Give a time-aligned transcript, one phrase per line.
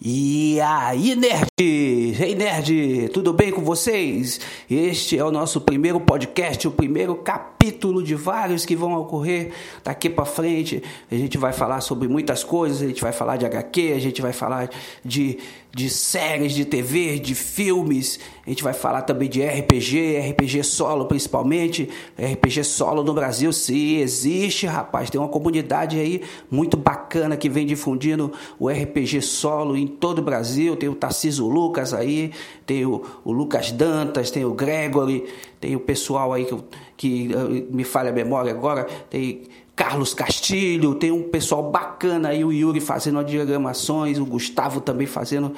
[0.00, 1.48] E aí, nerd!
[2.18, 3.10] Ei, nerd!
[3.12, 4.40] Tudo bem com vocês?
[4.70, 9.50] Este é o nosso primeiro podcast, o primeiro capítulo de vários que vão ocorrer
[9.84, 10.82] daqui para frente.
[11.10, 14.22] A gente vai falar sobre muitas coisas, a gente vai falar de HQ, a gente
[14.22, 14.70] vai falar
[15.04, 15.38] de,
[15.74, 21.06] de séries de TV, de filmes, a gente vai falar também de RPG, RPG solo
[21.06, 21.90] principalmente.
[22.16, 25.10] RPG solo no Brasil, sim, existe, rapaz.
[25.10, 30.22] Tem uma comunidade aí muito bacana que vem difundindo o RPG solo em todo o
[30.22, 30.76] Brasil.
[30.76, 32.05] Tem o Tarciso Lucas aí,
[32.64, 35.24] tem o, o Lucas Dantas, tem o Gregory,
[35.60, 36.56] tem o pessoal aí que,
[36.96, 39.42] que eh, me falha a memória agora, tem
[39.76, 45.52] Carlos Castilho, tem um pessoal bacana aí, o Yuri fazendo diagramações, o Gustavo também fazendo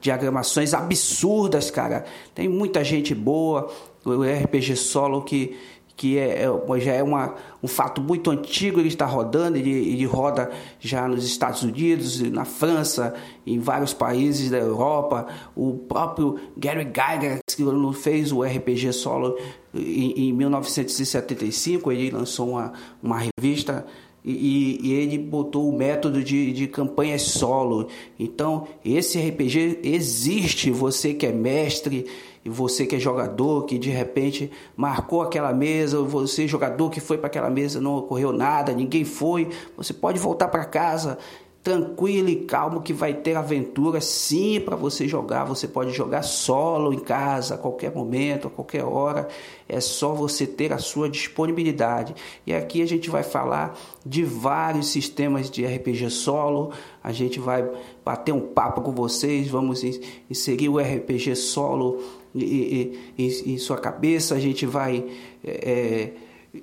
[0.00, 2.04] diagramações absurdas, cara.
[2.34, 3.70] Tem muita gente boa,
[4.04, 5.56] o RPG Solo que
[5.96, 10.04] que é, é, já é uma, um fato muito antigo, ele está rodando, ele, ele
[10.04, 10.50] roda
[10.80, 13.14] já nos Estados Unidos, na França,
[13.46, 15.26] em vários países da Europa.
[15.54, 19.36] O próprio Gary Gygax, que fez o RPG solo
[19.74, 23.86] em, em 1975, ele lançou uma, uma revista
[24.24, 27.88] e, e, ele botou o método de, de campanhas solo.
[28.18, 30.70] Então, esse RPG existe.
[30.70, 32.06] Você que é mestre
[32.44, 37.18] e você que é jogador, que de repente marcou aquela mesa, você jogador que foi
[37.18, 41.18] para aquela mesa, não ocorreu nada, ninguém foi, você pode voltar para casa
[41.62, 45.44] tranquilo e calmo que vai ter aventura sim para você jogar.
[45.44, 49.28] Você pode jogar solo em casa a qualquer momento, a qualquer hora.
[49.68, 52.14] É só você ter a sua disponibilidade.
[52.44, 56.72] E aqui a gente vai falar de vários sistemas de RPG solo.
[57.02, 57.68] A gente vai
[58.04, 59.84] bater um papo com vocês, vamos
[60.28, 62.00] inserir o RPG solo
[62.34, 64.34] em, sua cabeça.
[64.34, 65.06] A gente vai
[65.44, 66.10] é,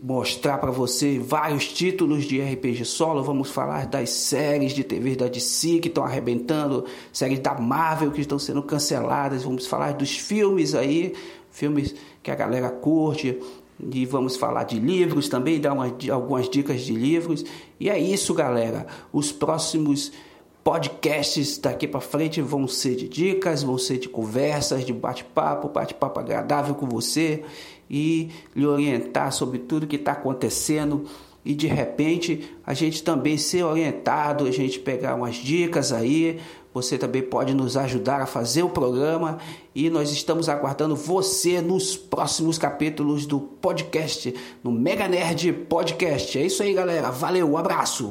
[0.03, 3.23] mostrar para você vários títulos de RPG solo.
[3.23, 8.21] Vamos falar das séries de TV da DC que estão arrebentando, séries da Marvel que
[8.21, 9.43] estão sendo canceladas.
[9.43, 11.13] Vamos falar dos filmes aí,
[11.49, 13.39] filmes que a galera curte.
[13.91, 17.45] E vamos falar de livros também, dar uma, algumas dicas de livros.
[17.79, 18.85] E é isso, galera.
[19.11, 20.11] Os próximos
[20.63, 26.19] podcasts daqui para frente vão ser de dicas, vão ser de conversas, de bate-papo, bate-papo
[26.19, 27.43] agradável com você
[27.89, 31.05] e lhe orientar sobre tudo que está acontecendo
[31.43, 36.39] e de repente a gente também ser orientado, a gente pegar umas dicas aí.
[36.71, 39.39] Você também pode nos ajudar a fazer o programa
[39.73, 44.33] e nós estamos aguardando você nos próximos capítulos do podcast,
[44.63, 46.37] no Mega Nerd Podcast.
[46.37, 47.09] É isso aí, galera.
[47.09, 48.07] Valeu, um abraço.